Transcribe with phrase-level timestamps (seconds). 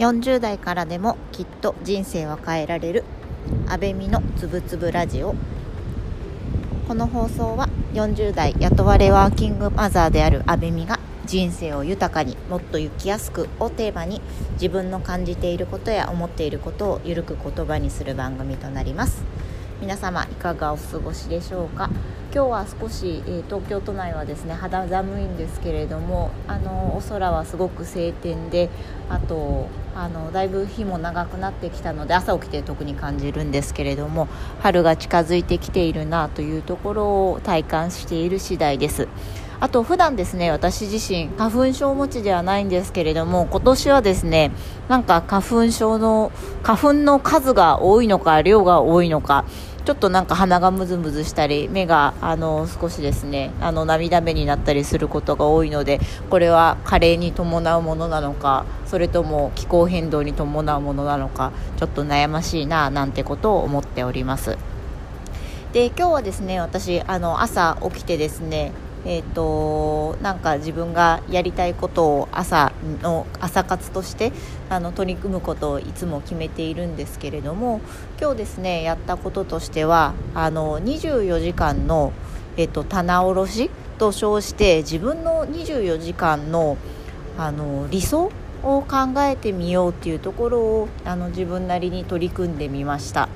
[0.00, 3.04] 40代からでもきっと人生は変えられる。
[3.68, 5.34] 安倍美のつぶつぶラジオ。
[6.88, 14.22] この放送は40代雇われワーキングマザーである安倍美が人生を豊かにもっと生きやすくをテーマに
[14.52, 19.22] 自分の感じていることや思っていることをゆるく言葉にする番組となります。
[19.82, 21.90] 皆様いかがお過ごしでしょうか？
[22.32, 28.70] 今日は少し、え、東京都内はですね肌寒いんですけれどもあのお空はすごく晴天で
[29.08, 34.28] あとあのだいぶ日も長くなってきたので朝起きて特に感じるんですけれども
[34.60, 39.08] 春が近づいてきているなというところを体感している次第です。
[39.60, 44.52] あと普段ですね私自身花粉症持ちではないんですけれども今年はですね
[44.88, 49.44] なんか花粉症の花粉の数が多いのか量が多いのか
[49.84, 56.00] ちょっとなんか鼻がムズムズしたり目があの少しですねあの涙目になったりすることが多いので
[56.30, 64.56] これは加齢に伴うものなのかそれとも気候変動に伴うものなのかちょっと悩ましいななんてことを思っております。
[65.72, 68.72] で今日はですね私あの朝起きてですね
[69.06, 74.32] えーと、なんか自分がやりたいことを朝の朝活として
[74.68, 77.80] あの取り組むことをいつも決めているんですけれども
[78.20, 82.12] 今日ですねやったこととしてはあの24時間の、
[82.56, 86.76] えーと、棚卸しと称して自分の24時間の
[87.38, 88.30] あの理想
[88.62, 93.30] を考えてみようっていうところをあの自分なりに取り組んでみました。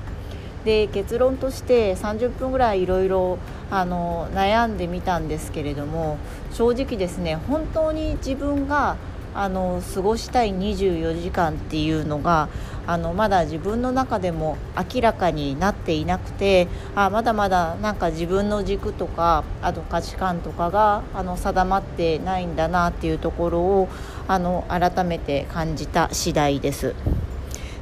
[0.65, 3.37] で結論として30分ぐらいいろいろ
[3.69, 6.17] 悩んでみたんですけれども
[6.51, 8.97] 正直ですね本当に自分が
[9.35, 12.47] あの過ごしたい24時間っていうのが
[12.87, 14.57] あのまだ自分の中でも
[14.93, 23.89] 明らかになっていなくてあまだまだなんか自分の軸とかあと価値観とかがあの定まってないんだなっていうところを
[24.27, 26.95] あの改めて感じた次第です。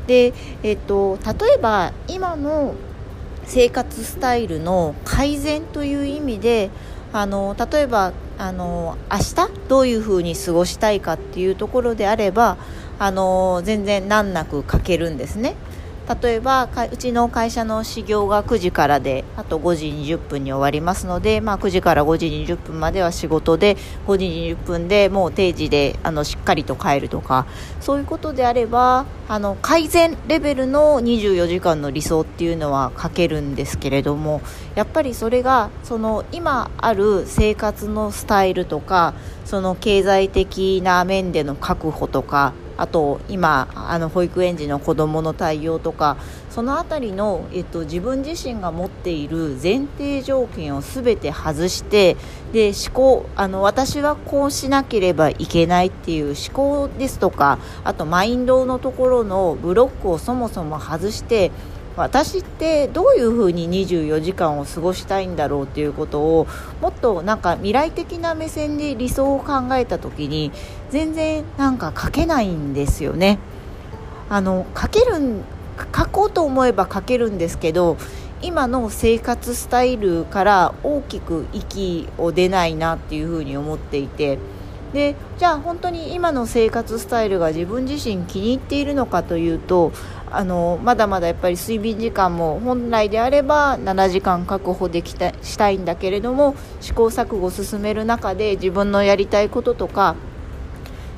[0.07, 2.75] で、えっと、例えば今の
[3.45, 6.69] 生活スタイルの改善という意味で
[7.11, 12.57] あの例えばあの明日どういうふうに過ごしたいかっていうところであれば
[12.99, 15.55] あの全然難なく書けるんですね。
[16.21, 23.77] 例えばうちの会社の始業が9時からであと5時20分に終わりますので、まあ、9時から5時20分までは仕事で
[24.07, 27.45] 5時20分でもう定時であのしっかりと帰るとか
[27.79, 34.41] そういうことであればあの改善レベルの24時間の理想っていうのは書けるんですけれども
[34.75, 39.13] やっぱりそれがその今ある生活のスタイルとか
[39.45, 46.17] その経済的な面での確保とかあと今あの保育園児の子どもの対応とか
[46.49, 52.15] その辺りの、えっと、自分自身が持っている前提条件を全て外して
[52.51, 61.51] で思考あの私はこうしなければいけないっていう思考ですとかあとマインドのところのブロックをそもそも外して
[61.95, 66.47] 私ってどういうふうに24時間を過ごしたいんだろうっていうことを
[66.81, 70.51] もっとなんか未来的な目線で理想を考えた時に
[70.89, 73.37] 全然なんか書けないんですよね。
[74.29, 75.43] あの書ける
[75.95, 77.97] 書こうと思えば書けるんですけど
[78.41, 84.37] 今の生活スタイルから大きく息を出ないなっていうふうに思っていて
[84.93, 89.91] でじゃあ本当に今の生活スタイルが自分自身気に入っているのかというと
[90.35, 100.15] あのまだまだやっぱり睡眠時間も本来であれば7時間確保できたしたいんだけれども試行錯誤を進める中で自分のやりたいこととか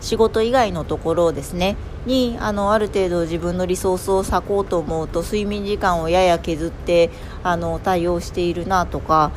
[0.02, 7.10] 仕事以外のところですねにあのある程度自分のリソースを割こうと思うと睡眠時間をやや削って
[7.42, 9.32] あの対応しているなとか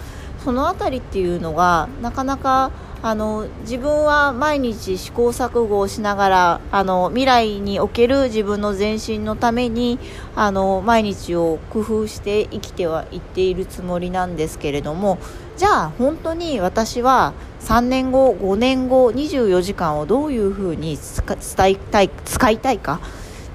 [0.45, 10.01] その辺りっていうのがなかなかあの自分は毎日試行錯誤をしながらあの未来における自分の前進のために
[10.35, 15.19] あの毎日を工夫して生きてはいっているつもりなんですけれども
[15.57, 23.01] じゃあ本当に私は3年後5年後24時間をどういうふうに伝えたい使いたいか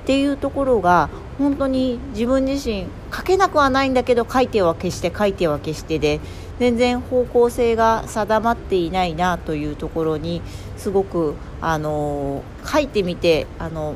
[0.04, 6.20] っていうところが本当に自分自身書けなくはないんだけど書いては消して書いては消してで
[6.64, 10.42] 全然方向性が定まっていないなというところに
[10.78, 13.96] すごくあの書いてみてあの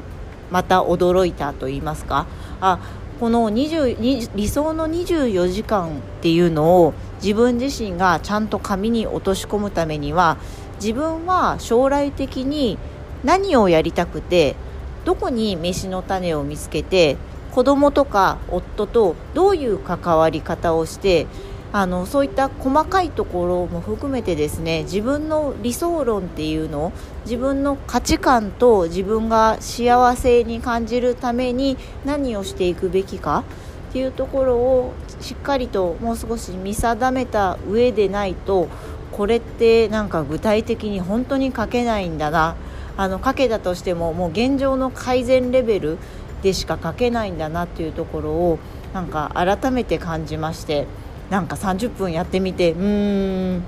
[0.51, 2.27] また驚いたと言いますか。
[2.59, 2.79] あ
[3.21, 5.91] この20理想の24時間っ
[6.21, 6.93] ていうのを
[7.23, 10.37] 自分自身がちゃんと紙に落とし込むためには
[10.81, 12.77] 自分は将来的に
[13.23, 14.57] 何をやりたくて
[15.05, 17.15] どこに飯の種を見つけて
[17.53, 21.27] 子供とか夫とどういう関わり方をして
[21.73, 26.91] あのそういった細かいところも含めてですね自分の理想論っていうのを
[27.25, 33.43] 自分の価値観と自分が幸せに感じるために何をしていくべきか
[33.89, 38.69] っていうところをしっかりともう少し見定めた上でないと
[39.11, 42.55] これってなんか具体的に本当に書けないんだな。
[42.99, 45.97] あの書けたとしてももう現状の改善レベル
[46.41, 48.59] でしか書けないんだなっていうところを
[48.91, 50.87] なんか改めて感じまして。
[51.29, 53.63] なんか30分やってみてうーん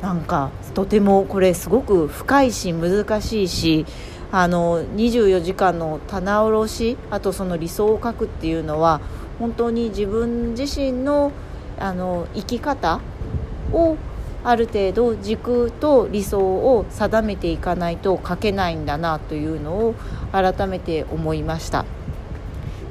[0.00, 3.86] なんかとてもこれすごく深いし難しいし
[4.32, 9.00] あの24時間の棚卸しあとその理想を書くっていうのは
[9.38, 11.32] 本当に自分自身の
[11.78, 13.00] あの生き方
[13.72, 13.96] を
[14.44, 19.94] ある程度軸と理想を定めていかないと書けないんだなというのを
[20.32, 21.84] 改めて思いました。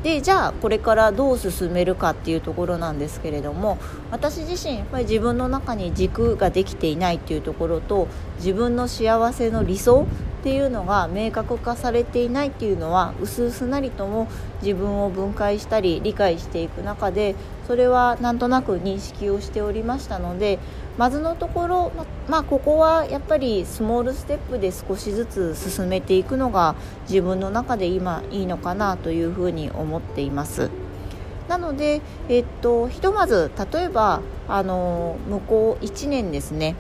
[0.03, 3.77] でじゃあこれからどう進めるかっていうところなんですけれども
[4.09, 8.07] 私自身やっぱり自分の中に軸ができていないっていうところと
[8.38, 10.07] 自分の幸せの理想
[10.42, 14.27] っていうのが明確化されていないっていうのは薄々なりとも
[14.63, 17.36] 自分を分解したり理解していく中で
[17.68, 20.57] それはなんとなく認識をしておりましたので
[20.98, 26.76] まずのところままあここはやっぱりスモールステップで少しずつ進めていくのが
[27.10, 30.70] 自分の中で今いいのかなというふうに思っています。
[31.48, 36.76] なので、えっと、ひとまず例えばあの向こう1年ですね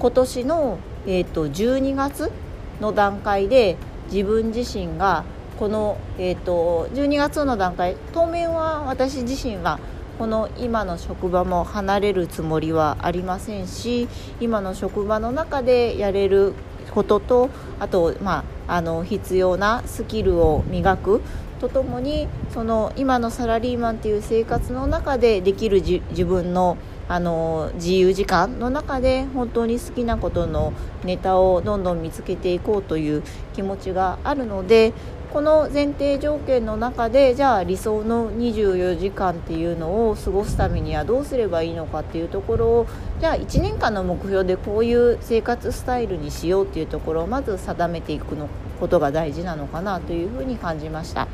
[0.00, 2.32] 今年の、えっと、12月
[2.80, 3.76] の段階で
[4.10, 5.24] 自分自身が
[5.58, 9.78] この、えーと、12月の段階当面は私自身は
[10.18, 14.08] この今の職場も離れるつもりはありませんし
[14.40, 16.54] 今の職場の中でやれる
[16.90, 21.22] こととあと、まあ、あの必要なスキルを磨く
[21.60, 26.76] とともにその今のサラリーマンという生活の中でできる自分の
[27.08, 30.74] あの自由時間の中で本当に好きなことの
[31.04, 33.22] ネタをどんどん見つけていこうという
[33.54, 34.92] 気持ちがあるので
[35.32, 42.86] この前提条件の中でじゃあ理想の24時間っていうのを過ごすためにはどうすればいいのかっていうところを
[43.20, 48.48] じゃあ1年間の目標でこういう生活スタイルにしようっていうところをまず定めていくの
[48.80, 51.28] ことが大事なのかなというふうに感じました。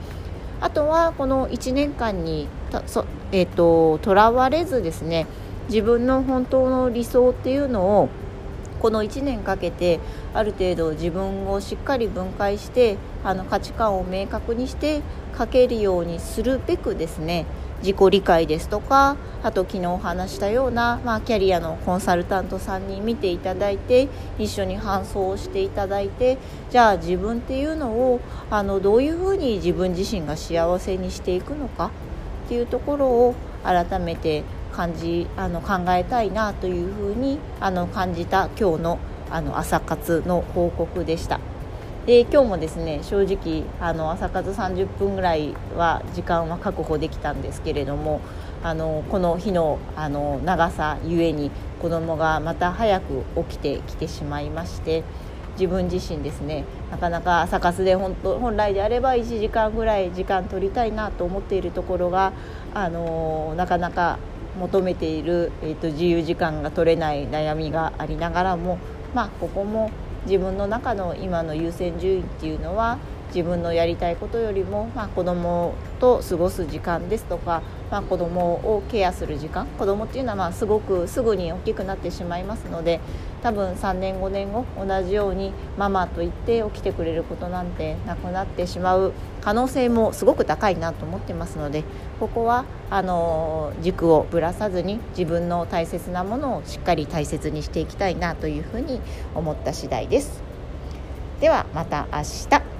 [0.60, 5.26] あとはこの1年間にとえーと、とわれずですね
[5.68, 8.08] 自分の本当の理想っていうのを
[8.84, 9.98] この1年かけて
[10.34, 15.00] ある程度自分をしっかり分解してあの価値観を明確にして
[15.38, 17.46] 書けるようにするべくですね
[17.78, 24.08] 自己理解ですとかあと昨日お話したような、まあ、キャリアのコンサルタントさんに見ていただいて
[24.38, 26.36] 一緒に搬送をしていただいて
[26.68, 28.20] じゃあ自分っていうのを
[28.50, 31.90] あのどういうふうに自分自身が幸せにしていくのか
[32.44, 34.44] っていうところを改めて
[34.74, 38.98] 感じあの考えたいなというふうにあの感じた今日の
[39.30, 41.40] あの朝活の報告でした。
[42.06, 48.20] で今日もですね正直あの朝活30分ぐらいは時間は確保できたんですけれども
[48.62, 51.50] あのこの日のあの長さゆえに
[51.80, 55.02] 子供がまた早く起きてきてしまいまして
[55.54, 62.32] 自分自身ですねなかなか朝活で本当本来であれば1時間ぐらい時間取りたいなと思っているところが
[62.74, 64.18] あのなかなか
[64.58, 68.78] 求めている、えーと、自由時間が取れない悩みがありながらも、
[69.14, 69.90] まあ、ここも
[70.26, 72.98] 自分の中の今の優先順位っていうのは
[73.34, 83.00] 自分のやりたいことよりも、まあ、子供と過ごす時間ですとか、まあ、子供をケアする時間子供っていうのはまあすごくすぐに大きくなってしまいますので
[83.42, 89.12] 多分3年5年後同じようにママと言って起きてくれることなんてなくなってしまう
[89.42, 91.82] 可能性もすごく高いなと思ってますので
[92.20, 99.00] ここはあの軸をぶらさずに自分の大切なものをしっかり大切にしていきたいなというふうに
[99.34, 100.42] 思った次第です。
[101.40, 102.73] ではまた明日